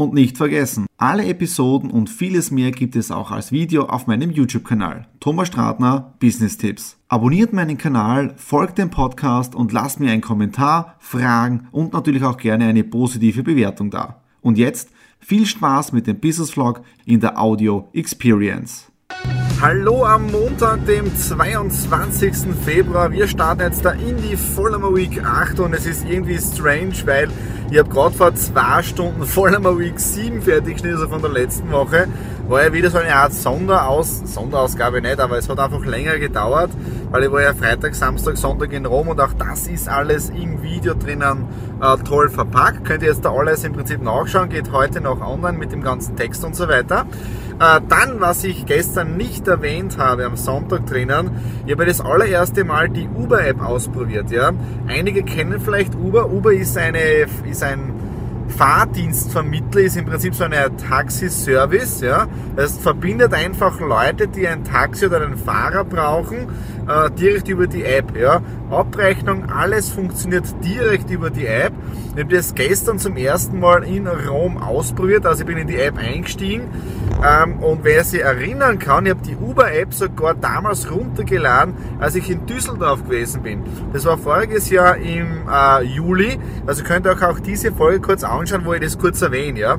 Und 0.00 0.14
nicht 0.14 0.38
vergessen, 0.38 0.86
alle 0.96 1.26
Episoden 1.26 1.90
und 1.90 2.08
vieles 2.08 2.50
mehr 2.50 2.70
gibt 2.70 2.96
es 2.96 3.10
auch 3.10 3.30
als 3.30 3.52
Video 3.52 3.84
auf 3.84 4.06
meinem 4.06 4.30
YouTube-Kanal. 4.30 5.06
Thomas 5.20 5.48
Stratner, 5.48 6.14
Business 6.18 6.56
Tipps. 6.56 6.96
Abonniert 7.08 7.52
meinen 7.52 7.76
Kanal, 7.76 8.32
folgt 8.38 8.78
dem 8.78 8.88
Podcast 8.88 9.54
und 9.54 9.72
lasst 9.72 10.00
mir 10.00 10.10
einen 10.10 10.22
Kommentar, 10.22 10.96
Fragen 11.00 11.68
und 11.70 11.92
natürlich 11.92 12.24
auch 12.24 12.38
gerne 12.38 12.64
eine 12.64 12.82
positive 12.82 13.42
Bewertung 13.42 13.90
da. 13.90 14.22
Und 14.40 14.56
jetzt 14.56 14.88
viel 15.18 15.44
Spaß 15.44 15.92
mit 15.92 16.06
dem 16.06 16.18
Business 16.18 16.52
Vlog 16.52 16.80
in 17.04 17.20
der 17.20 17.38
Audio 17.38 17.90
Experience. 17.92 18.90
Hallo 19.60 20.06
am 20.06 20.30
Montag, 20.32 20.86
dem 20.86 21.14
22. 21.14 22.54
Februar. 22.64 23.12
Wir 23.12 23.28
starten 23.28 23.60
jetzt 23.60 23.84
da 23.84 23.90
in 23.90 24.16
die 24.16 24.38
Vollmer 24.38 24.94
Week 24.94 25.22
8 25.22 25.60
und 25.60 25.74
es 25.74 25.84
ist 25.84 26.08
irgendwie 26.08 26.38
strange, 26.38 26.94
weil 27.04 27.28
ich 27.70 27.78
habe 27.78 27.88
gerade 27.88 28.14
vor 28.16 28.34
zwei 28.34 28.82
Stunden 28.82 29.24
Vollmer 29.24 29.78
Week 29.78 29.98
7 29.98 30.42
fertig 30.42 30.74
geschnitten, 30.74 30.96
also 30.96 31.08
von 31.08 31.22
der 31.22 31.30
letzten 31.30 31.70
Woche. 31.70 32.08
War 32.48 32.64
ja 32.64 32.72
wieder 32.72 32.90
so 32.90 32.98
eine 32.98 33.14
Art 33.14 33.32
Sonderaus 33.32 34.22
Sonderausgabe 34.24 35.00
nicht, 35.00 35.20
aber 35.20 35.38
es 35.38 35.48
hat 35.48 35.60
einfach 35.60 35.84
länger 35.84 36.18
gedauert, 36.18 36.70
weil 37.12 37.22
ich 37.22 37.30
war 37.30 37.42
ja 37.42 37.54
Freitag, 37.54 37.94
Samstag, 37.94 38.36
Sonntag 38.36 38.72
in 38.72 38.86
Rom 38.86 39.06
und 39.06 39.20
auch 39.20 39.32
das 39.34 39.68
ist 39.68 39.88
alles 39.88 40.30
im 40.30 40.60
Video 40.62 40.94
drinnen 40.94 41.44
äh, 41.80 41.96
toll 41.98 42.28
verpackt. 42.28 42.84
Könnt 42.84 43.04
ihr 43.04 43.10
jetzt 43.10 43.24
da 43.24 43.32
alles 43.32 43.62
im 43.62 43.72
Prinzip 43.72 44.02
nachschauen, 44.02 44.48
geht 44.48 44.72
heute 44.72 45.00
noch 45.00 45.20
online 45.20 45.56
mit 45.56 45.70
dem 45.70 45.82
ganzen 45.82 46.16
Text 46.16 46.44
und 46.44 46.56
so 46.56 46.68
weiter. 46.68 47.06
Äh, 47.60 47.82
dann, 47.90 48.20
was 48.20 48.42
ich 48.44 48.64
gestern 48.64 49.18
nicht 49.18 49.46
erwähnt 49.46 49.98
habe 49.98 50.24
am 50.24 50.36
Sonntag 50.36 50.86
drinnen, 50.86 51.30
ich 51.66 51.72
habe 51.72 51.84
das 51.84 52.00
allererste 52.00 52.64
Mal 52.64 52.88
die 52.88 53.06
Uber-App 53.06 53.60
ausprobiert. 53.60 54.30
Ja? 54.30 54.52
Einige 54.88 55.22
kennen 55.22 55.60
vielleicht 55.60 55.94
Uber. 55.94 56.30
Uber 56.30 56.54
ist, 56.54 56.78
eine, 56.78 57.26
ist 57.44 57.62
ein 57.62 57.92
Fahrdienstvermittler, 58.48 59.82
ist 59.82 59.98
im 59.98 60.06
Prinzip 60.06 60.34
so 60.34 60.44
eine 60.44 60.74
Taxiservice. 60.74 62.00
Ja? 62.00 62.28
Das 62.56 62.78
verbindet 62.78 63.34
einfach 63.34 63.78
Leute, 63.78 64.26
die 64.26 64.48
ein 64.48 64.64
Taxi 64.64 65.04
oder 65.04 65.20
einen 65.20 65.36
Fahrer 65.36 65.84
brauchen, 65.84 66.48
äh, 66.88 67.10
direkt 67.10 67.48
über 67.50 67.66
die 67.66 67.84
App. 67.84 68.16
Ja? 68.16 68.40
Abrechnung, 68.70 69.50
alles 69.50 69.90
funktioniert 69.90 70.46
direkt 70.64 71.10
über 71.10 71.28
die 71.28 71.44
App. 71.44 71.74
Ich 72.14 72.22
habe 72.22 72.34
das 72.34 72.54
gestern 72.54 72.98
zum 72.98 73.18
ersten 73.18 73.60
Mal 73.60 73.84
in 73.84 74.06
Rom 74.06 74.56
ausprobiert, 74.56 75.26
also 75.26 75.42
ich 75.42 75.46
bin 75.46 75.58
in 75.58 75.66
die 75.66 75.76
App 75.76 75.98
eingestiegen 75.98 76.62
und 77.62 77.84
wer 77.84 78.02
sich 78.04 78.22
erinnern 78.22 78.78
kann, 78.78 79.04
ich 79.04 79.10
habe 79.10 79.22
die 79.22 79.36
Uber-App 79.36 79.92
sogar 79.92 80.34
damals 80.34 80.90
runtergeladen, 80.90 81.74
als 81.98 82.14
ich 82.14 82.30
in 82.30 82.46
Düsseldorf 82.46 83.04
gewesen 83.04 83.42
bin. 83.42 83.62
Das 83.92 84.04
war 84.06 84.16
voriges 84.16 84.70
Jahr 84.70 84.96
im 84.96 85.48
äh, 85.50 85.82
Juli, 85.82 86.38
also 86.66 86.82
könnt 86.82 87.06
ihr 87.06 87.12
euch 87.12 87.22
auch 87.22 87.40
diese 87.40 87.72
Folge 87.72 88.00
kurz 88.00 88.24
anschauen, 88.24 88.64
wo 88.64 88.72
ich 88.72 88.80
das 88.80 88.98
kurz 88.98 89.20
erwähne. 89.20 89.60
Ja? 89.60 89.78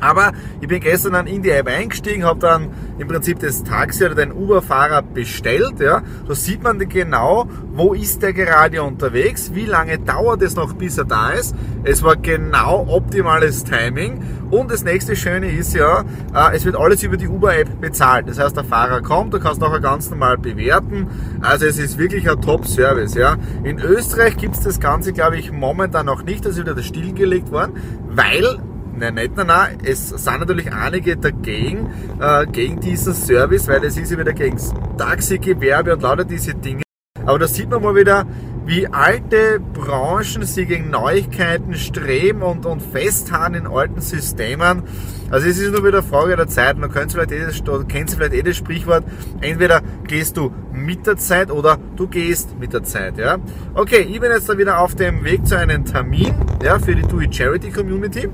Aber 0.00 0.32
ich 0.60 0.68
bin 0.68 0.80
gestern 0.80 1.12
dann 1.12 1.26
in 1.26 1.42
die 1.42 1.50
App 1.50 1.66
eingestiegen, 1.66 2.24
habe 2.24 2.40
dann 2.40 2.68
im 2.98 3.08
Prinzip 3.08 3.38
das 3.40 3.64
Taxi 3.64 4.04
oder 4.04 4.14
den 4.14 4.32
Uber-Fahrer 4.32 5.02
bestellt. 5.02 5.80
Ja. 5.80 6.02
Da 6.26 6.34
sieht 6.34 6.62
man 6.62 6.78
genau, 6.88 7.48
wo 7.72 7.94
ist 7.94 8.22
der 8.22 8.32
gerade 8.32 8.82
unterwegs, 8.82 9.52
wie 9.54 9.64
lange 9.64 9.98
dauert 9.98 10.42
es 10.42 10.56
noch, 10.56 10.72
bis 10.74 10.98
er 10.98 11.04
da 11.04 11.30
ist. 11.30 11.54
Es 11.84 12.02
war 12.02 12.16
genau 12.16 12.86
optimales 12.88 13.64
Timing. 13.64 14.22
Und 14.50 14.70
das 14.70 14.82
nächste 14.82 15.14
Schöne 15.14 15.50
ist 15.50 15.74
ja, 15.74 16.04
äh, 16.34 16.56
es 16.56 16.64
wird 16.64 16.74
alles 16.76 17.02
über 17.02 17.16
die 17.16 17.28
Uber-App 17.28 17.80
bezahlt. 17.80 18.28
Das 18.28 18.38
heißt, 18.38 18.56
der 18.56 18.64
Fahrer 18.64 19.02
kommt, 19.02 19.34
du 19.34 19.40
kannst 19.40 19.60
nachher 19.60 19.80
ganz 19.80 20.08
normal 20.10 20.38
bewerten. 20.38 21.06
Also 21.42 21.66
es 21.66 21.78
ist 21.78 21.98
wirklich 21.98 22.28
ein 22.30 22.40
Top-Service. 22.40 23.14
Ja. 23.14 23.36
In 23.62 23.78
Österreich 23.78 24.36
gibt 24.38 24.54
es 24.54 24.62
das 24.62 24.80
Ganze, 24.80 25.12
glaube 25.12 25.36
ich, 25.36 25.52
momentan 25.52 26.06
noch 26.06 26.22
nicht. 26.22 26.46
Das 26.46 26.56
ist 26.56 26.60
wieder 26.60 26.82
stillgelegt 26.82 27.52
worden, 27.52 27.74
weil 28.08 28.58
Nein, 28.98 29.14
nicht, 29.14 29.36
nein, 29.36 29.46
nein. 29.46 29.78
Es 29.84 30.08
sind 30.08 30.40
natürlich 30.40 30.72
einige 30.72 31.16
dagegen, 31.16 31.90
äh, 32.20 32.46
gegen 32.46 32.80
diesen 32.80 33.14
Service, 33.14 33.68
weil 33.68 33.84
es 33.84 33.96
ist 33.96 34.10
ja 34.10 34.18
wieder 34.18 34.32
gegen 34.32 34.56
das 34.56 34.74
Taxigewerbe 34.96 35.94
und 35.94 36.02
lauter 36.02 36.24
diese 36.24 36.54
Dinge. 36.54 36.82
Aber 37.24 37.38
da 37.38 37.46
sieht 37.46 37.70
man 37.70 37.82
mal 37.82 37.94
wieder, 37.94 38.26
wie 38.68 38.86
alte 38.86 39.60
Branchen 39.60 40.42
sich 40.42 40.68
gegen 40.68 40.90
Neuigkeiten 40.90 41.74
streben 41.74 42.42
und, 42.42 42.66
und 42.66 42.82
festhalten 42.82 43.54
in 43.54 43.66
alten 43.66 44.00
Systemen. 44.00 44.82
Also 45.30 45.48
es 45.48 45.58
ist 45.58 45.72
nur 45.72 45.84
wieder 45.84 45.98
eine 45.98 46.06
Frage 46.06 46.36
der 46.36 46.48
Zeit. 46.48 46.76
Man 46.76 46.92
kennt 46.92 47.12
vielleicht 47.12 47.64
kennt 47.88 48.10
vielleicht 48.10 48.34
jedes 48.34 48.56
Sprichwort. 48.56 49.04
Entweder 49.40 49.80
gehst 50.06 50.36
du 50.36 50.52
mit 50.72 51.06
der 51.06 51.16
Zeit 51.16 51.50
oder 51.50 51.78
du 51.96 52.08
gehst 52.08 52.58
mit 52.58 52.72
der 52.72 52.82
Zeit. 52.82 53.16
Ja? 53.16 53.38
Okay, 53.74 54.00
ich 54.00 54.20
bin 54.20 54.30
jetzt 54.30 54.48
da 54.48 54.58
wieder 54.58 54.80
auf 54.80 54.94
dem 54.94 55.24
Weg 55.24 55.46
zu 55.46 55.56
einem 55.56 55.84
Termin 55.84 56.34
ja, 56.62 56.78
für 56.78 56.94
die 56.94 57.02
Do 57.02 57.20
It 57.20 57.34
Charity 57.34 57.70
Community. 57.70 58.28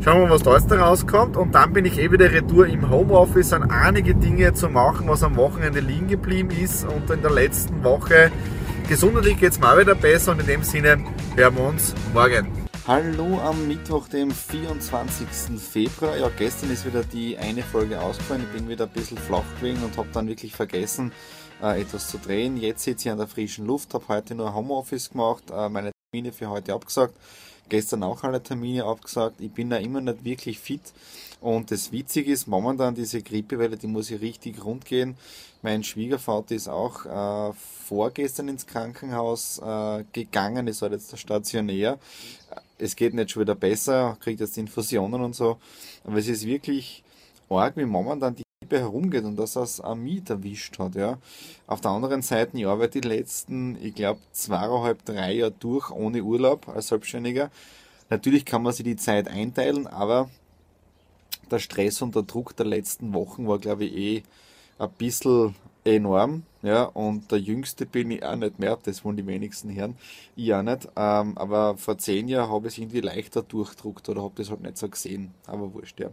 Schauen 0.00 0.20
wir 0.20 0.28
mal, 0.28 0.34
was 0.34 0.42
da 0.44 0.54
jetzt 0.54 0.70
rauskommt. 0.70 1.36
Und 1.36 1.56
dann 1.56 1.72
bin 1.72 1.84
ich 1.84 1.98
eh 1.98 2.10
wieder 2.12 2.30
retour 2.30 2.68
im 2.68 2.88
Homeoffice 2.88 3.52
an 3.52 3.68
einige 3.68 4.14
Dinge 4.14 4.54
zu 4.54 4.68
machen, 4.68 5.08
was 5.08 5.24
am 5.24 5.34
Wochenende 5.36 5.80
liegen 5.80 6.06
geblieben 6.06 6.50
ist. 6.50 6.84
Und 6.84 7.10
in 7.10 7.20
der 7.20 7.32
letzten 7.32 7.82
Woche 7.82 8.30
gesundheitlich 8.88 9.40
geht 9.40 9.52
es 9.52 9.58
mal 9.58 9.76
wieder 9.76 9.96
besser. 9.96 10.32
Und 10.32 10.40
in 10.40 10.46
dem 10.46 10.62
Sinne 10.62 11.04
hören 11.34 11.56
wir 11.56 11.64
uns 11.64 11.94
morgen. 12.14 12.46
Hallo 12.86 13.40
am 13.40 13.66
Mittwoch, 13.66 14.08
dem 14.08 14.30
24. 14.30 15.26
Februar. 15.60 16.16
Ja, 16.16 16.30
gestern 16.38 16.70
ist 16.70 16.86
wieder 16.86 17.02
die 17.02 17.36
eine 17.36 17.62
Folge 17.62 18.00
ausgefallen. 18.00 18.44
Ich 18.46 18.56
bin 18.56 18.68
wieder 18.68 18.84
ein 18.84 18.92
bisschen 18.92 19.18
flach 19.18 19.44
gewesen 19.60 19.82
und 19.82 19.96
habe 19.96 20.08
dann 20.12 20.28
wirklich 20.28 20.54
vergessen, 20.54 21.10
äh, 21.60 21.82
etwas 21.82 22.08
zu 22.08 22.18
drehen. 22.18 22.56
Jetzt 22.56 22.84
sitze 22.84 23.08
ich 23.08 23.12
an 23.12 23.18
der 23.18 23.26
frischen 23.26 23.66
Luft, 23.66 23.92
habe 23.94 24.06
heute 24.06 24.36
nur 24.36 24.54
Homeoffice 24.54 25.10
gemacht, 25.10 25.50
äh, 25.50 25.68
meine 25.68 25.90
Termine 26.10 26.32
für 26.32 26.48
heute 26.48 26.72
abgesagt 26.72 27.14
gestern 27.68 28.02
auch 28.02 28.22
alle 28.24 28.42
Termine 28.42 28.84
abgesagt. 28.84 29.40
Ich 29.40 29.50
bin 29.50 29.70
da 29.70 29.76
immer 29.76 30.00
nicht 30.00 30.24
wirklich 30.24 30.58
fit. 30.58 30.80
Und 31.40 31.70
das 31.70 31.92
Witzige 31.92 32.32
ist, 32.32 32.46
momentan 32.46 32.94
diese 32.94 33.22
Grippewelle, 33.22 33.76
die 33.76 33.86
muss 33.86 34.10
ich 34.10 34.20
richtig 34.20 34.64
rund 34.64 34.84
gehen. 34.84 35.16
Mein 35.62 35.84
Schwiegervater 35.84 36.54
ist 36.54 36.68
auch 36.68 37.04
äh, 37.04 37.52
vorgestern 37.86 38.48
ins 38.48 38.66
Krankenhaus 38.66 39.58
äh, 39.58 40.04
gegangen, 40.12 40.66
ist 40.66 40.82
halt 40.82 40.92
jetzt 40.92 41.16
stationär. 41.18 41.98
Es 42.78 42.96
geht 42.96 43.14
nicht 43.14 43.30
schon 43.30 43.42
wieder 43.42 43.54
besser, 43.54 44.16
kriegt 44.20 44.40
jetzt 44.40 44.56
Infusionen 44.56 45.20
und 45.20 45.34
so. 45.34 45.58
Aber 46.04 46.16
es 46.16 46.28
ist 46.28 46.46
wirklich 46.46 47.04
arg, 47.50 47.76
wie 47.76 47.84
momentan 47.84 48.34
die 48.34 48.47
herumgeht 48.70 49.24
und 49.24 49.36
dass 49.36 49.54
das 49.54 49.80
auch 49.80 49.94
mich 49.94 50.28
erwischt 50.28 50.78
hat. 50.78 50.94
Ja. 50.94 51.18
Auf 51.66 51.80
der 51.80 51.92
anderen 51.92 52.22
Seite, 52.22 52.56
ich 52.56 52.66
arbeite 52.66 53.00
die 53.00 53.08
letzten, 53.08 53.76
ich 53.82 53.94
glaube, 53.94 54.20
zweieinhalb, 54.32 55.04
drei 55.04 55.32
Jahre 55.34 55.52
durch 55.52 55.90
ohne 55.90 56.22
Urlaub 56.22 56.68
als 56.68 56.88
Selbstständiger. 56.88 57.50
Natürlich 58.10 58.44
kann 58.44 58.62
man 58.62 58.72
sich 58.72 58.84
die 58.84 58.96
Zeit 58.96 59.28
einteilen, 59.28 59.86
aber 59.86 60.30
der 61.50 61.58
Stress 61.58 62.02
und 62.02 62.14
der 62.14 62.22
Druck 62.22 62.56
der 62.56 62.66
letzten 62.66 63.14
Wochen 63.14 63.46
war, 63.46 63.58
glaube 63.58 63.84
ich, 63.84 63.96
eh 63.96 64.22
ein 64.78 64.90
bisschen 64.90 65.54
enorm. 65.84 66.42
Ja, 66.60 66.84
und 66.84 67.30
der 67.30 67.38
Jüngste 67.38 67.86
bin 67.86 68.10
ich 68.10 68.24
auch 68.24 68.34
nicht 68.34 68.58
mehr, 68.58 68.76
das 68.82 69.04
wollen 69.04 69.16
die 69.16 69.26
wenigsten 69.26 69.72
hören. 69.72 69.96
Ich 70.34 70.52
auch 70.52 70.62
nicht. 70.62 70.88
Ähm, 70.96 71.38
aber 71.38 71.76
vor 71.76 71.98
zehn 71.98 72.26
Jahren 72.26 72.50
habe 72.50 72.66
ich 72.66 72.74
es 72.74 72.78
irgendwie 72.78 73.00
leichter 73.00 73.42
durchdruckt 73.42 74.08
oder 74.08 74.22
habe 74.22 74.34
das 74.36 74.50
halt 74.50 74.62
nicht 74.62 74.76
so 74.76 74.88
gesehen. 74.88 75.32
Aber 75.46 75.72
wurscht, 75.72 76.00
ja. 76.00 76.10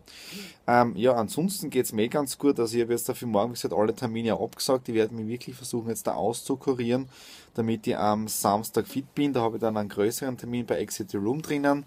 Ähm, 0.68 0.96
ja, 0.96 1.14
ansonsten 1.14 1.72
geht 1.72 1.86
es 1.86 1.94
mir 1.94 2.08
ganz 2.10 2.38
gut. 2.38 2.60
Also 2.60 2.76
ich 2.76 2.84
habe 2.84 2.94
jetzt 2.94 3.10
dafür 3.10 3.28
morgen 3.28 3.54
gesagt, 3.54 3.74
alle 3.74 3.96
Termine 3.96 4.34
abgesagt. 4.34 4.88
Ich 4.88 4.94
werde 4.94 5.16
mich 5.16 5.28
wirklich 5.28 5.56
versuchen, 5.56 5.90
jetzt 5.90 6.06
da 6.06 6.14
auszukurieren, 6.14 7.10
damit 7.56 7.88
ich 7.88 7.98
am 7.98 8.28
Samstag 8.28 8.86
fit 8.88 9.16
bin. 9.16 9.34
Da 9.34 9.42
habe 9.42 9.58
ich 9.58 9.62
dann 9.62 9.78
einen 9.78 9.90
größeren 9.90 10.38
Termin 10.38 10.68
bei 10.68 10.78
Exit 10.78 11.10
the 11.10 11.18
Room 11.18 11.42
drinnen. 11.42 11.86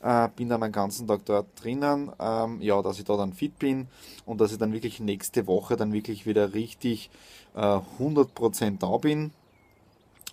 Äh, 0.00 0.28
bin 0.34 0.48
dann 0.48 0.60
den 0.60 0.72
ganzen 0.72 1.08
Tag 1.08 1.24
dort 1.24 1.48
drinnen, 1.62 2.12
ähm, 2.20 2.60
ja, 2.60 2.80
dass 2.82 3.00
ich 3.00 3.04
da 3.04 3.16
dann 3.16 3.32
fit 3.32 3.58
bin 3.58 3.88
und 4.26 4.40
dass 4.40 4.52
ich 4.52 4.58
dann 4.58 4.72
wirklich 4.72 5.00
nächste 5.00 5.48
Woche 5.48 5.76
dann 5.76 5.92
wirklich 5.92 6.24
wieder 6.24 6.54
richtig 6.54 7.10
äh, 7.54 7.80
100% 8.00 8.78
da 8.78 8.96
bin 8.96 9.32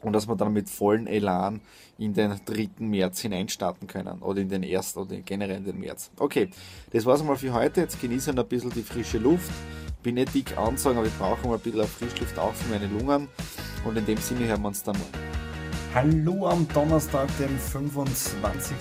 und 0.01 0.13
dass 0.13 0.27
wir 0.27 0.35
dann 0.35 0.53
mit 0.53 0.69
vollen 0.69 1.07
Elan 1.07 1.61
in 1.97 2.13
den 2.13 2.39
3. 2.45 2.69
März 2.79 3.21
hineinstarten 3.21 3.87
können 3.87 4.21
oder 4.21 4.41
in 4.41 4.49
den 4.49 4.63
1. 4.63 4.97
oder 4.97 5.15
generell 5.17 5.57
in 5.57 5.65
den 5.65 5.79
März. 5.79 6.11
Okay, 6.17 6.49
das 6.91 7.05
war's 7.05 7.21
einmal 7.21 7.37
für 7.37 7.53
heute. 7.53 7.81
Jetzt 7.81 8.01
genieße 8.01 8.31
ich 8.31 8.37
ein 8.37 8.47
bisschen 8.47 8.71
die 8.71 8.83
frische 8.83 9.17
Luft. 9.17 9.51
Bin 10.03 10.15
nicht 10.15 10.33
dick 10.33 10.57
anzogen, 10.57 10.97
aber 10.97 11.07
ich 11.07 11.17
brauche 11.17 11.47
mal 11.47 11.55
ein 11.55 11.59
bisschen 11.61 11.87
Frischluft 11.87 12.37
auch 12.37 12.53
für 12.53 12.69
meine 12.69 12.87
Lungen. 12.87 13.27
Und 13.85 13.97
in 13.97 14.05
dem 14.05 14.17
Sinne 14.17 14.47
hören 14.47 14.61
wir 14.61 14.67
uns 14.67 14.83
dann 14.83 14.97
morgen. 14.97 15.25
Hallo 15.95 16.47
am 16.47 16.67
Donnerstag, 16.73 17.29
dem 17.39 17.57
25. 17.57 18.75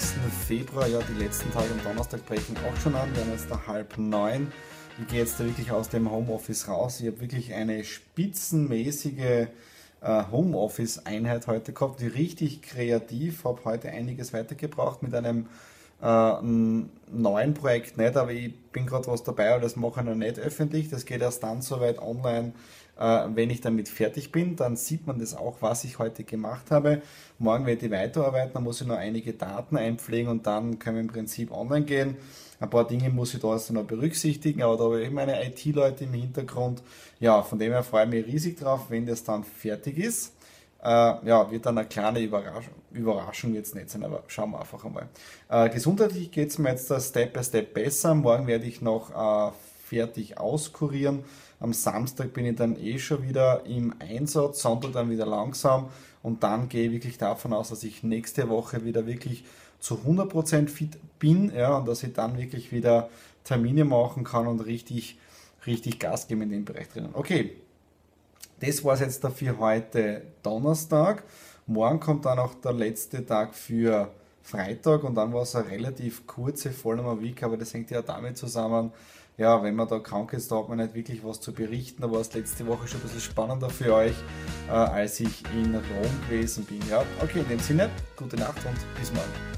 Februar. 0.46 0.88
Ja, 0.88 0.98
die 1.08 1.22
letzten 1.22 1.50
Tage 1.52 1.70
am 1.70 1.82
Donnerstag 1.84 2.26
brechen 2.26 2.56
auch 2.56 2.76
schon 2.80 2.94
an. 2.96 3.08
Wir 3.14 3.22
haben 3.22 3.30
jetzt 3.30 3.48
da 3.48 3.60
halb 3.66 3.96
neun. 3.96 4.52
Ich 5.00 5.08
gehe 5.08 5.18
jetzt 5.18 5.40
da 5.40 5.44
wirklich 5.44 5.72
aus 5.72 5.88
dem 5.88 6.08
Homeoffice 6.08 6.68
raus. 6.68 7.00
Ich 7.00 7.08
habe 7.08 7.20
wirklich 7.20 7.52
eine 7.52 7.82
spitzenmäßige 7.82 9.48
äh, 10.00 10.22
Homeoffice-Einheit 10.30 11.48
heute 11.48 11.72
gehabt, 11.72 12.00
die 12.00 12.06
richtig 12.06 12.62
kreativ. 12.62 13.44
Habe 13.44 13.64
heute 13.64 13.90
einiges 13.90 14.32
weitergebracht 14.32 15.02
mit 15.02 15.12
einem 15.12 15.46
äh, 16.00 16.32
neuen 16.40 17.54
Projekt 17.54 17.98
nicht, 17.98 18.16
aber 18.16 18.30
ich 18.30 18.54
bin 18.70 18.86
gerade 18.86 19.08
was 19.08 19.24
dabei, 19.24 19.50
aber 19.50 19.62
das 19.62 19.74
mache 19.74 20.00
ich 20.00 20.06
noch 20.06 20.14
nicht 20.14 20.38
öffentlich. 20.38 20.90
Das 20.90 21.06
geht 21.06 21.22
erst 21.22 21.42
dann 21.42 21.60
soweit 21.60 21.98
online, 21.98 22.52
äh, 22.96 23.26
wenn 23.34 23.50
ich 23.50 23.60
damit 23.60 23.88
fertig 23.88 24.30
bin. 24.30 24.54
Dann 24.54 24.76
sieht 24.76 25.08
man 25.08 25.18
das 25.18 25.34
auch, 25.34 25.56
was 25.60 25.82
ich 25.82 25.98
heute 25.98 26.22
gemacht 26.22 26.70
habe. 26.70 27.02
Morgen 27.40 27.66
werde 27.66 27.86
ich 27.86 27.90
weiterarbeiten, 27.90 28.52
dann 28.54 28.62
muss 28.62 28.80
ich 28.80 28.86
noch 28.86 28.98
einige 28.98 29.32
Daten 29.32 29.76
einpflegen 29.76 30.30
und 30.30 30.46
dann 30.46 30.78
können 30.78 30.96
wir 30.96 31.02
im 31.02 31.08
Prinzip 31.08 31.50
online 31.50 31.84
gehen. 31.84 32.16
Ein 32.60 32.70
paar 32.70 32.86
Dinge 32.86 33.10
muss 33.10 33.34
ich 33.34 33.40
da 33.40 33.48
also 33.48 33.74
noch 33.74 33.84
berücksichtigen, 33.84 34.62
aber 34.62 34.76
da 34.76 34.84
habe 34.84 35.02
ich 35.02 35.10
meine 35.10 35.44
IT-Leute 35.46 36.04
im 36.04 36.12
Hintergrund. 36.12 36.82
Ja, 37.20 37.42
von 37.42 37.58
dem 37.58 37.72
her 37.72 37.82
freue 37.82 38.04
ich 38.04 38.10
mich 38.10 38.26
riesig 38.26 38.58
drauf, 38.58 38.86
wenn 38.88 39.06
das 39.06 39.24
dann 39.24 39.44
fertig 39.44 39.98
ist. 39.98 40.32
Äh, 40.82 40.88
ja, 41.26 41.50
wird 41.50 41.66
dann 41.66 41.78
eine 41.78 41.88
kleine 41.88 42.20
Überraschung, 42.20 42.74
Überraschung 42.92 43.54
jetzt 43.54 43.74
nicht 43.74 43.90
sein, 43.90 44.04
aber 44.04 44.22
schauen 44.26 44.50
wir 44.50 44.60
einfach 44.60 44.84
einmal. 44.84 45.08
Äh, 45.48 45.70
gesundheitlich 45.70 46.30
geht 46.30 46.50
es 46.50 46.58
mir 46.58 46.70
jetzt 46.70 46.92
Step 47.02 47.32
by 47.32 47.42
Step 47.42 47.72
besser. 47.72 48.14
Morgen 48.14 48.46
werde 48.46 48.66
ich 48.66 48.82
noch 48.82 49.10
äh, 49.10 49.52
fertig 49.84 50.38
auskurieren. 50.38 51.24
Am 51.60 51.72
Samstag 51.72 52.34
bin 52.34 52.44
ich 52.44 52.56
dann 52.56 52.76
eh 52.78 52.98
schon 52.98 53.22
wieder 53.26 53.64
im 53.64 53.94
Einsatz, 53.98 54.60
Sonntag 54.60 54.92
dann 54.92 55.08
wieder 55.08 55.24
langsam 55.24 55.88
und 56.22 56.42
dann 56.42 56.68
gehe 56.68 56.86
ich 56.86 56.92
wirklich 56.92 57.16
davon 57.16 57.52
aus, 57.52 57.70
dass 57.70 57.84
ich 57.84 58.02
nächste 58.02 58.48
Woche 58.48 58.84
wieder 58.84 59.06
wirklich 59.06 59.44
zu 59.84 59.96
100% 59.96 60.68
fit 60.68 60.96
bin 61.18 61.54
ja, 61.54 61.76
und 61.76 61.86
dass 61.86 62.02
ich 62.02 62.14
dann 62.14 62.38
wirklich 62.38 62.72
wieder 62.72 63.10
Termine 63.44 63.84
machen 63.84 64.24
kann 64.24 64.46
und 64.46 64.60
richtig, 64.60 65.18
richtig 65.66 65.98
Gas 65.98 66.26
geben 66.26 66.40
in 66.42 66.50
dem 66.50 66.64
Bereich 66.64 66.88
drinnen. 66.88 67.10
Okay, 67.12 67.56
das 68.60 68.82
war 68.82 68.94
es 68.94 69.00
jetzt 69.00 69.22
dafür 69.22 69.58
heute 69.58 70.22
Donnerstag. 70.42 71.24
Morgen 71.66 72.00
kommt 72.00 72.24
dann 72.24 72.38
auch 72.38 72.54
der 72.54 72.72
letzte 72.72 73.26
Tag 73.26 73.54
für 73.54 74.10
Freitag 74.42 75.04
und 75.04 75.16
dann 75.16 75.34
war 75.34 75.42
es 75.42 75.54
eine 75.54 75.68
relativ 75.68 76.26
kurze 76.26 76.70
Vollnummer 76.70 77.20
Week, 77.20 77.42
aber 77.42 77.58
das 77.58 77.74
hängt 77.74 77.90
ja 77.90 78.00
damit 78.00 78.38
zusammen, 78.38 78.90
ja, 79.36 79.62
wenn 79.62 79.74
man 79.74 79.86
da 79.86 79.98
krank 79.98 80.32
ist, 80.32 80.50
da 80.50 80.60
hat 80.60 80.68
man 80.70 80.78
nicht 80.78 80.94
wirklich 80.94 81.22
was 81.22 81.42
zu 81.42 81.52
berichten. 81.52 82.00
Da 82.00 82.10
war 82.10 82.20
es 82.20 82.32
letzte 82.32 82.66
Woche 82.66 82.88
schon 82.88 83.00
ein 83.00 83.02
bisschen 83.02 83.20
spannender 83.20 83.68
für 83.68 83.92
euch, 83.92 84.14
äh, 84.68 84.70
als 84.70 85.20
ich 85.20 85.42
in 85.52 85.74
Rom 85.74 86.30
gewesen 86.30 86.64
bin. 86.64 86.80
Ja, 86.88 87.04
okay, 87.20 87.40
in 87.40 87.48
dem 87.48 87.58
Sinne, 87.58 87.90
gute 88.16 88.36
Nacht 88.36 88.64
und 88.64 88.76
bis 88.98 89.12
morgen. 89.12 89.53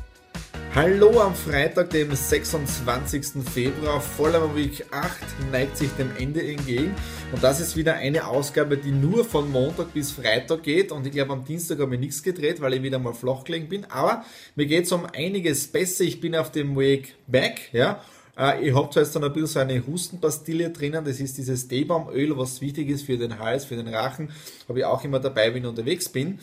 Hallo 0.76 1.22
am 1.22 1.34
Freitag, 1.34 1.88
dem 1.88 2.14
26. 2.14 3.42
Februar, 3.50 3.98
Voller 3.98 4.54
Week 4.54 4.84
8 4.90 5.10
neigt 5.50 5.78
sich 5.78 5.88
dem 5.92 6.10
Ende 6.18 6.46
entgegen. 6.46 6.94
Und 7.32 7.42
das 7.42 7.60
ist 7.60 7.78
wieder 7.78 7.94
eine 7.94 8.26
Ausgabe, 8.26 8.76
die 8.76 8.90
nur 8.90 9.24
von 9.24 9.50
Montag 9.50 9.94
bis 9.94 10.10
Freitag 10.10 10.64
geht. 10.64 10.92
Und 10.92 11.06
ich 11.06 11.12
glaube 11.12 11.32
am 11.32 11.46
Dienstag 11.46 11.78
habe 11.78 11.94
ich 11.94 12.00
nichts 12.00 12.22
gedreht, 12.22 12.60
weil 12.60 12.74
ich 12.74 12.82
wieder 12.82 12.98
mal 12.98 13.14
flach 13.14 13.44
gelegen 13.44 13.70
bin, 13.70 13.86
aber 13.86 14.26
mir 14.54 14.66
geht 14.66 14.84
es 14.84 14.92
um 14.92 15.06
einiges 15.06 15.66
besser, 15.66 16.04
ich 16.04 16.20
bin 16.20 16.36
auf 16.36 16.52
dem 16.52 16.76
Weg 16.76 17.14
back, 17.26 17.70
ja, 17.72 18.02
äh, 18.36 18.68
ich 18.68 18.74
habe 18.74 18.90
zwar 18.90 19.02
jetzt 19.02 19.16
dann 19.16 19.24
ein 19.24 19.32
bisschen 19.32 19.46
so 19.46 19.58
eine 19.60 19.86
Hustenpastille 19.86 20.68
drinnen, 20.68 21.06
das 21.06 21.20
ist 21.20 21.38
dieses 21.38 21.68
Teebaumöl, 21.68 22.36
was 22.36 22.60
wichtig 22.60 22.90
ist 22.90 23.06
für 23.06 23.16
den 23.16 23.38
Hals, 23.38 23.64
für 23.64 23.76
den 23.76 23.88
Rachen, 23.88 24.28
habe 24.68 24.80
ich 24.80 24.84
auch 24.84 25.02
immer 25.04 25.20
dabei, 25.20 25.54
wenn 25.54 25.62
ich 25.62 25.68
unterwegs 25.68 26.10
bin. 26.10 26.38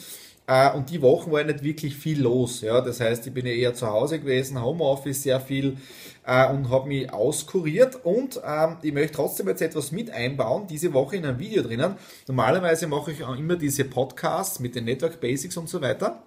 Äh, 0.46 0.72
und 0.76 0.90
die 0.90 1.02
Wochen 1.02 1.32
war 1.32 1.44
nicht 1.44 1.64
wirklich 1.64 1.96
viel 1.96 2.22
los. 2.22 2.62
Ja? 2.62 2.82
Das 2.82 3.00
heißt, 3.00 3.26
ich 3.28 3.34
bin 3.34 3.46
ja 3.46 3.54
eher 3.54 3.74
zu 3.74 3.88
Hause 3.88 4.20
gewesen, 4.20 4.62
Homeoffice 4.62 5.24
sehr 5.24 5.40
viel 5.40 5.78
äh, 6.26 6.50
und 6.50 6.70
habe 6.70 6.88
mich 6.88 7.12
auskuriert. 7.12 8.04
Und 8.04 8.42
ähm, 8.46 8.78
ich 8.82 8.94
möchte 8.94 9.16
trotzdem 9.16 9.48
jetzt 9.48 9.62
etwas 9.62 9.92
mit 9.92 10.12
einbauen, 10.12 10.68
diese 10.68 10.94
Woche 10.94 11.16
in 11.16 11.26
einem 11.26 11.40
Video 11.40 11.64
drinnen. 11.64 11.96
Normalerweise 12.28 12.88
mache 12.88 13.12
ich 13.12 13.24
auch 13.24 13.38
immer 13.38 13.56
diese 13.56 13.86
Podcasts 13.86 14.60
mit 14.60 14.76
den 14.76 14.86
Network 14.86 15.22
Basics 15.22 15.56
und 15.58 15.70
so 15.70 15.82
weiter. 15.82 16.22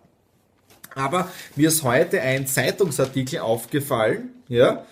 Aber 0.94 1.30
mir 1.56 1.68
ist 1.68 1.82
heute 1.82 2.22
ein 2.22 2.46
Zeitungsartikel 2.46 3.40
aufgefallen, 3.40 4.30
ja, 4.48 4.86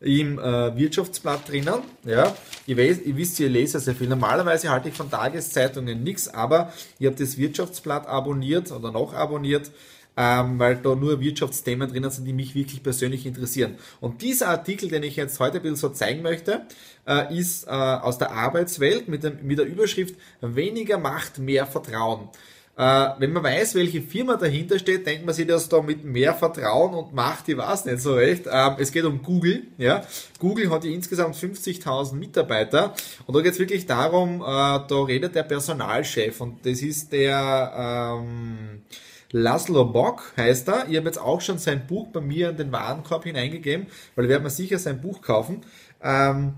im 0.00 0.38
äh, 0.38 0.76
Wirtschaftsblatt 0.76 1.48
drinnen. 1.48 1.80
Ja, 2.04 2.34
ihr, 2.66 2.76
weiß, 2.76 3.00
ihr 3.02 3.16
wisst, 3.16 3.40
ihr 3.40 3.48
lese 3.48 3.80
sehr 3.80 3.94
viel. 3.94 4.08
Normalerweise 4.08 4.70
halte 4.70 4.88
ich 4.88 4.94
von 4.94 5.10
Tageszeitungen 5.10 6.02
nichts, 6.02 6.28
aber 6.28 6.72
ich 6.98 7.06
habe 7.06 7.16
das 7.16 7.36
Wirtschaftsblatt 7.36 8.06
abonniert 8.06 8.70
oder 8.70 8.92
noch 8.92 9.12
abonniert, 9.12 9.70
ähm, 10.16 10.58
weil 10.58 10.76
da 10.76 10.94
nur 10.94 11.20
Wirtschaftsthemen 11.20 11.88
drinnen 11.88 12.10
sind, 12.10 12.24
die 12.24 12.32
mich 12.32 12.54
wirklich 12.54 12.82
persönlich 12.82 13.26
interessieren. 13.26 13.76
Und 14.00 14.22
dieser 14.22 14.48
Artikel, 14.48 14.88
den 14.88 15.02
ich 15.02 15.16
jetzt 15.16 15.40
heute 15.40 15.58
ein 15.58 15.62
bisschen 15.62 15.76
so 15.76 15.88
zeigen 15.90 16.22
möchte, 16.22 16.62
äh, 17.06 17.36
ist 17.36 17.66
äh, 17.66 17.70
aus 17.70 18.18
der 18.18 18.32
Arbeitswelt 18.32 19.08
mit, 19.08 19.24
dem, 19.24 19.38
mit 19.42 19.58
der 19.58 19.66
Überschrift 19.66 20.14
Weniger 20.40 20.98
Macht, 20.98 21.38
mehr 21.38 21.66
Vertrauen. 21.66 22.28
Äh, 22.78 23.10
wenn 23.18 23.32
man 23.32 23.42
weiß, 23.42 23.74
welche 23.74 24.00
Firma 24.00 24.36
dahinter 24.36 24.78
steht, 24.78 25.04
denkt 25.04 25.26
man 25.26 25.34
sich 25.34 25.48
das 25.48 25.68
da 25.68 25.82
mit 25.82 26.04
mehr 26.04 26.32
Vertrauen 26.32 26.94
und 26.94 27.12
Macht, 27.12 27.48
ich 27.48 27.56
weiß 27.56 27.86
nicht 27.86 28.00
so 28.00 28.14
recht. 28.14 28.44
Ähm, 28.48 28.76
es 28.78 28.92
geht 28.92 29.04
um 29.04 29.20
Google. 29.20 29.64
Ja? 29.78 30.02
Google 30.38 30.70
hat 30.70 30.84
ja 30.84 30.92
insgesamt 30.92 31.34
50.000 31.34 32.14
Mitarbeiter 32.14 32.94
und 33.26 33.34
da 33.34 33.40
geht 33.40 33.54
es 33.54 33.58
wirklich 33.58 33.86
darum, 33.86 34.42
äh, 34.42 34.44
da 34.44 35.02
redet 35.04 35.34
der 35.34 35.42
Personalchef 35.42 36.40
und 36.40 36.64
das 36.64 36.80
ist 36.80 37.12
der 37.12 38.16
ähm, 38.16 38.82
Laszlo 39.32 39.84
Bock 39.84 40.32
heißt 40.36 40.68
er. 40.68 40.88
Ich 40.88 40.96
habe 40.96 41.06
jetzt 41.06 41.20
auch 41.20 41.40
schon 41.40 41.58
sein 41.58 41.84
Buch 41.84 42.06
bei 42.12 42.20
mir 42.20 42.50
in 42.50 42.58
den 42.58 42.70
Warenkorb 42.70 43.24
hineingegeben, 43.24 43.88
weil 44.14 44.26
ich 44.26 44.30
werde 44.30 44.44
mir 44.44 44.50
sicher 44.50 44.78
sein 44.78 45.00
Buch 45.00 45.20
kaufen. 45.20 45.62
Ähm, 46.00 46.54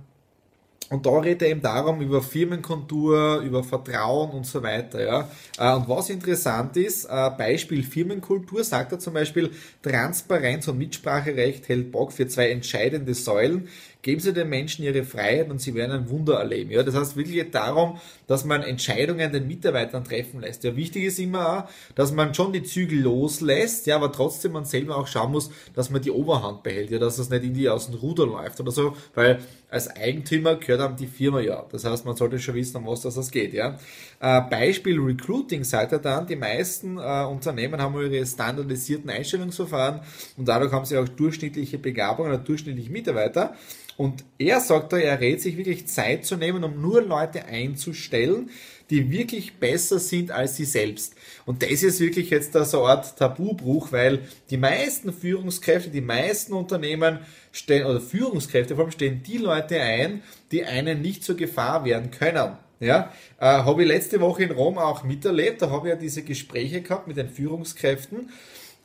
und 0.91 1.07
da 1.07 1.19
redet 1.19 1.43
er 1.43 1.49
eben 1.51 1.63
darum, 1.63 2.01
über 2.01 2.21
Firmenkultur, 2.21 3.39
über 3.43 3.63
Vertrauen 3.63 4.31
und 4.31 4.45
so 4.45 4.61
weiter. 4.63 5.01
Ja. 5.01 5.31
Äh, 5.57 5.77
und 5.77 5.89
was 5.89 6.11
interessant 6.11 6.77
ist, 6.77 7.05
äh, 7.05 7.31
Beispiel 7.39 7.85
Firmenkultur, 7.85 8.65
sagt 8.65 8.91
er 8.91 8.99
zum 8.99 9.15
Beispiel, 9.15 9.53
Transparenz 9.83 10.67
und 10.67 10.79
Mitspracherecht 10.79 11.69
hält 11.69 11.93
Bock 11.93 12.13
für 12.13 12.27
zwei 12.27 12.51
entscheidende 12.51 13.15
Säulen. 13.15 13.69
Geben 14.03 14.21
Sie 14.21 14.33
den 14.33 14.49
Menschen 14.49 14.83
ihre 14.83 15.05
Freiheit 15.05 15.51
und 15.51 15.61
sie 15.61 15.75
werden 15.75 15.93
ein 15.93 16.09
Wunder 16.09 16.39
erleben. 16.39 16.71
Ja, 16.71 16.83
das 16.83 16.95
heißt 16.95 17.17
wirklich 17.17 17.51
darum, 17.51 17.99
dass 18.27 18.47
man 18.47 18.63
Entscheidungen 18.63 19.31
den 19.31 19.47
Mitarbeitern 19.47 20.05
treffen 20.05 20.41
lässt. 20.41 20.65
Ja, 20.65 20.75
wichtig 20.75 21.05
ist 21.05 21.19
immer 21.19 21.59
auch, 21.59 21.71
dass 21.95 22.13
man 22.13 22.33
schon 22.33 22.53
die 22.53 22.63
Zügel 22.63 23.01
loslässt, 23.01 23.87
ja, 23.87 23.97
aber 23.97 24.11
trotzdem 24.11 24.53
man 24.53 24.65
selber 24.65 24.97
auch 24.97 25.07
schauen 25.07 25.33
muss, 25.33 25.51
dass 25.75 25.91
man 25.91 26.01
die 26.01 26.11
Oberhand 26.11 26.63
behält, 26.63 26.91
ja, 26.91 26.99
dass 26.99 27.17
das 27.17 27.29
nicht 27.29 27.45
in 27.45 27.53
die 27.53 27.69
aus 27.69 27.91
dem 27.91 27.97
Ruder 27.97 28.27
läuft 28.27 28.59
oder 28.61 28.71
so, 28.71 28.97
weil 29.15 29.41
als 29.69 29.89
Eigentümer 29.89 30.57
gehört 30.57 30.81
einem 30.81 30.97
die 30.97 31.07
Firma 31.07 31.41
ja. 31.41 31.67
Das 31.71 31.85
heißt, 31.85 32.07
man 32.07 32.17
sollte 32.17 32.39
schon 32.39 32.55
wissen, 32.55 32.79
um 32.79 32.87
was 32.87 33.03
das 33.03 33.31
geht, 33.31 33.53
ja. 33.53 33.79
Äh, 34.19 34.41
Beispiel 34.49 34.99
Recruiting 34.99 35.63
sagt 35.63 35.93
er 35.93 35.99
dann, 35.99 36.27
die 36.27 36.37
meisten 36.37 36.97
äh, 36.97 37.25
Unternehmen 37.25 37.81
haben 37.81 37.95
ihre 38.01 38.25
standardisierten 38.25 39.11
Einstellungsverfahren 39.11 40.01
und 40.39 40.49
dadurch 40.49 40.73
haben 40.73 40.87
sie 40.87 40.97
auch 40.97 41.09
durchschnittliche 41.09 41.79
Begabungen 41.79 42.33
oder 42.33 42.43
durchschnittliche 42.43 42.91
Mitarbeiter. 42.91 43.55
Und 44.01 44.25
er 44.39 44.61
sagt 44.61 44.95
da, 44.95 44.97
er 44.97 45.21
rät 45.21 45.43
sich 45.43 45.59
wirklich 45.59 45.87
Zeit 45.87 46.25
zu 46.25 46.37
nehmen, 46.37 46.65
um 46.65 46.81
nur 46.81 47.03
Leute 47.03 47.45
einzustellen, 47.45 48.49
die 48.89 49.11
wirklich 49.11 49.59
besser 49.59 49.99
sind 49.99 50.31
als 50.31 50.57
sie 50.57 50.65
selbst. 50.65 51.17
Und 51.45 51.63
das 51.63 51.83
ist 51.83 52.01
wirklich 52.01 52.31
jetzt 52.31 52.55
so 52.55 52.79
eine 52.79 52.93
Art 52.93 53.19
Tabubruch, 53.19 53.93
weil 53.93 54.21
die 54.49 54.57
meisten 54.57 55.13
Führungskräfte, 55.13 55.91
die 55.91 56.01
meisten 56.01 56.55
Unternehmen 56.55 57.19
stellen, 57.53 57.85
oder 57.85 58.01
Führungskräfte 58.01 58.75
vor 58.75 58.85
allem 58.85 58.91
stellen 58.91 59.23
die 59.23 59.37
Leute 59.37 59.79
ein, 59.79 60.23
die 60.51 60.65
einen 60.65 61.03
nicht 61.03 61.23
zur 61.23 61.37
Gefahr 61.37 61.85
werden 61.85 62.11
können. 62.11 62.57
Ja, 62.81 63.13
äh, 63.39 63.45
habe 63.45 63.83
ich 63.83 63.89
letzte 63.89 64.19
Woche 64.23 64.45
in 64.45 64.51
Rom 64.53 64.79
auch 64.79 65.05
miterlebt, 65.05 65.61
da 65.61 65.69
habe 65.69 65.89
ich 65.89 65.93
ja 65.93 66.01
diese 66.01 66.23
Gespräche 66.23 66.81
gehabt 66.81 67.07
mit 67.07 67.19
den 67.19 67.29
Führungskräften. 67.29 68.31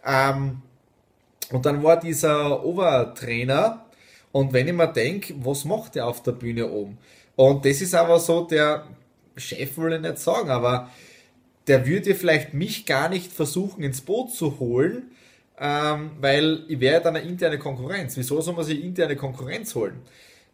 Ähm, 0.06 0.62
und 1.52 1.66
dann 1.66 1.84
war 1.84 1.98
dieser 2.00 2.66
Obertrainer, 2.66 3.85
und 4.36 4.52
wenn 4.52 4.68
ich 4.68 4.74
mir 4.74 4.88
denke, 4.88 5.34
was 5.46 5.64
macht 5.64 5.96
der 5.96 6.08
auf 6.08 6.22
der 6.22 6.34
Bühne 6.34 6.70
oben? 6.70 6.98
Und 7.38 7.64
das 7.64 7.80
ist 7.80 7.96
aber 7.96 8.20
so, 8.20 8.44
der 8.44 8.86
Chef 9.38 9.78
will 9.78 9.94
ich 9.94 10.02
nicht 10.02 10.18
sagen, 10.18 10.50
aber 10.50 10.90
der 11.68 11.88
würde 11.88 12.14
vielleicht 12.16 12.54
mich 12.54 12.86
gar 12.86 13.08
nicht 13.08 13.32
versuchen 13.32 13.82
ins 13.82 14.02
Boot 14.02 14.34
zu 14.34 14.60
holen, 14.60 15.04
ähm, 15.58 16.12
weil 16.20 16.66
ich 16.68 16.82
wäre 16.82 17.02
dann 17.02 17.16
eine 17.16 17.26
interne 17.26 17.58
Konkurrenz. 17.58 18.18
Wieso 18.18 18.42
soll 18.42 18.56
man 18.56 18.66
sich 18.66 18.84
interne 18.84 19.16
Konkurrenz 19.16 19.74
holen? 19.74 20.02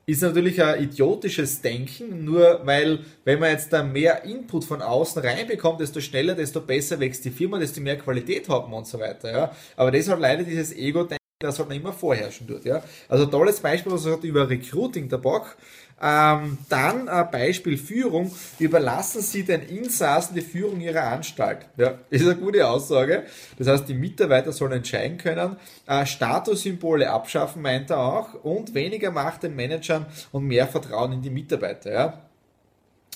Ist 0.05 0.21
natürlich 0.21 0.61
ein 0.61 0.83
idiotisches 0.83 1.61
Denken, 1.61 2.23
nur 2.23 2.61
weil, 2.65 2.99
wenn 3.23 3.39
man 3.39 3.49
jetzt 3.49 3.73
da 3.73 3.81
mehr 3.81 4.23
Input 4.25 4.63
von 4.63 4.83
außen 4.83 5.23
reinbekommt, 5.23 5.81
desto 5.81 6.01
schneller, 6.01 6.35
desto 6.35 6.61
besser 6.61 6.99
wächst 6.99 7.25
die 7.25 7.31
Firma, 7.31 7.57
desto 7.57 7.81
mehr 7.81 7.97
Qualität 7.97 8.47
hat 8.47 8.69
man 8.69 8.79
und 8.79 8.87
so 8.87 8.99
weiter. 8.99 9.31
Ja? 9.31 9.55
Aber 9.75 9.89
das 9.89 10.07
hat 10.07 10.19
leider 10.19 10.43
dieses 10.43 10.71
Ego-Denken 10.71 11.20
das 11.43 11.59
hat 11.59 11.67
man 11.67 11.77
immer 11.77 11.93
vorherrschen 11.93 12.47
dort. 12.47 12.65
Ja? 12.65 12.83
Also 13.09 13.25
tolles 13.25 13.59
Beispiel, 13.59 13.91
was 13.91 14.05
hat 14.05 14.23
über 14.23 14.49
Recruiting 14.49 15.09
der 15.09 15.17
Bock. 15.17 15.57
Ähm, 16.03 16.57
dann 16.67 17.07
äh, 17.07 17.25
Beispiel 17.31 17.77
Führung. 17.77 18.31
Überlassen 18.57 19.21
Sie 19.21 19.43
den 19.43 19.61
Insassen 19.61 20.33
die 20.33 20.41
Führung 20.41 20.81
Ihrer 20.81 21.03
Anstalt. 21.03 21.67
Ja, 21.77 21.99
ist 22.09 22.25
eine 22.25 22.35
gute 22.35 22.67
Aussage. 22.67 23.23
Das 23.59 23.67
heißt, 23.67 23.87
die 23.87 23.93
Mitarbeiter 23.93 24.51
sollen 24.51 24.71
entscheiden 24.71 25.19
können. 25.19 25.57
Äh, 25.85 26.07
Statussymbole 26.07 27.09
abschaffen, 27.09 27.61
meint 27.61 27.91
er 27.91 27.99
auch. 27.99 28.33
Und 28.43 28.73
weniger 28.73 29.11
Macht 29.11 29.43
den 29.43 29.55
Managern 29.55 30.07
und 30.31 30.45
mehr 30.45 30.67
Vertrauen 30.67 31.11
in 31.11 31.21
die 31.21 31.29
Mitarbeiter. 31.29 31.91
Ja. 31.91 32.21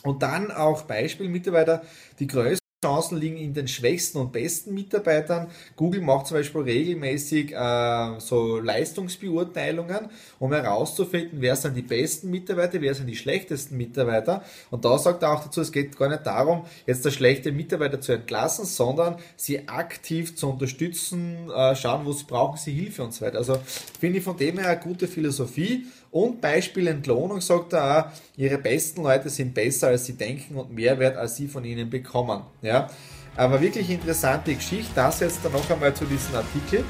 Und 0.04 0.22
dann 0.22 0.52
auch 0.52 0.84
Beispiel 0.84 1.28
Mitarbeiter, 1.28 1.82
die 2.20 2.28
größten 2.28 2.65
Chancen 2.86 3.18
liegen 3.18 3.38
in 3.38 3.54
den 3.54 3.68
schwächsten 3.68 4.20
und 4.20 4.32
besten 4.32 4.76
Mitarbeitern. 4.76 5.48
Google 5.76 6.02
macht 6.02 6.28
zum 6.28 6.38
Beispiel 6.38 6.62
regelmäßig 6.62 7.52
äh, 7.52 8.20
so 8.20 8.60
Leistungsbeurteilungen, 8.60 10.10
um 10.38 10.54
herauszufinden, 10.54 11.42
wer 11.42 11.56
sind 11.56 11.76
die 11.76 11.82
besten 11.82 12.30
Mitarbeiter, 12.30 12.80
wer 12.82 12.94
sind 12.94 13.08
die 13.08 13.16
schlechtesten 13.16 13.76
Mitarbeiter. 13.76 14.44
Und 14.70 14.86
da 14.86 15.00
sagt 15.00 15.24
er 15.24 15.34
auch 15.34 15.44
dazu, 15.44 15.62
es 15.62 15.72
geht 15.72 15.98
gar 15.98 16.10
nicht 16.10 16.28
darum, 16.28 16.66
jetzt 16.86 17.04
der 17.04 17.10
schlechte 17.12 17.52
Mitarbeiter 17.52 18.00
zu 18.00 18.12
entlassen, 18.12 18.66
sondern 18.66 19.16
sie 19.36 19.68
aktiv 19.68 20.36
zu 20.36 20.52
unterstützen, 20.52 21.50
äh, 21.50 21.76
schauen, 21.76 22.06
wo 22.06 22.12
sie 22.12 22.26
brauchen 22.26 22.58
sie 22.58 22.72
Hilfe 22.72 23.04
und 23.04 23.16
so 23.16 23.26
weiter. 23.26 23.40
Also 23.40 23.58
finde 24.00 24.20
ich 24.20 24.24
von 24.24 24.38
dem 24.38 24.60
her 24.60 24.70
eine 24.70 24.80
gute 24.80 25.08
Philosophie. 25.08 25.86
Und 26.16 26.40
Beispiel 26.40 26.88
Entlohnung 26.88 27.42
sagt 27.42 27.74
er 27.74 28.00
auch, 28.00 28.06
ihre 28.38 28.58
besten 28.58 29.04
Leute 29.04 29.30
sind 29.30 29.54
besser, 29.54 29.88
als 29.88 30.06
sie 30.06 30.14
denken 30.14 30.56
und 30.56 30.74
mehr 30.74 30.98
wert, 30.98 31.18
als 31.18 31.36
sie 31.36 31.46
von 31.46 31.66
ihnen 31.66 31.90
bekommen. 31.90 32.42
Ja? 32.62 32.88
Aber 33.36 33.60
wirklich 33.60 33.90
interessante 33.90 34.56
Geschichte. 34.56 34.94
Das 34.96 35.20
jetzt 35.20 35.40
dann 35.44 35.52
noch 35.52 35.70
einmal 35.70 35.94
zu 35.94 36.06
diesem 36.06 36.36
Artikel. 36.36 36.86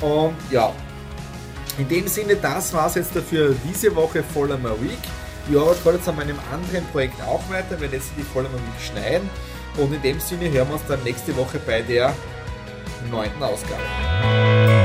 Und 0.00 0.34
ja, 0.50 0.72
in 1.78 1.86
dem 1.86 2.08
Sinne, 2.08 2.34
das 2.34 2.74
war 2.74 2.88
es 2.88 2.96
jetzt 2.96 3.14
dafür 3.14 3.54
diese 3.70 3.94
Woche 3.94 4.24
My 4.58 4.70
Week. 4.70 4.98
Ich 5.48 5.56
arbeite 5.56 5.80
gerade 5.80 5.96
jetzt 5.98 6.08
an 6.08 6.16
meinem 6.16 6.38
anderen 6.52 6.84
Projekt 6.86 7.22
auch 7.22 7.48
weiter, 7.48 7.80
werde 7.80 7.94
jetzt 7.94 8.10
die 8.16 8.24
My 8.48 8.54
Week 8.54 8.80
schneiden. 8.80 9.30
Und 9.76 9.94
in 9.94 10.02
dem 10.02 10.18
Sinne 10.18 10.50
hören 10.50 10.66
wir 10.66 10.74
uns 10.74 10.82
dann 10.88 11.00
nächste 11.04 11.36
Woche 11.36 11.60
bei 11.64 11.82
der 11.82 12.12
neunten 13.08 13.40
Ausgabe. 13.40 14.77